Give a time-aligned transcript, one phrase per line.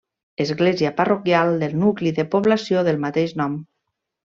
[0.45, 3.65] Església parroquial del nucli de població del mateix nom.